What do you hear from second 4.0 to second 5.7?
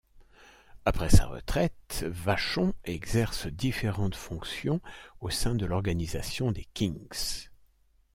fonctions au sein de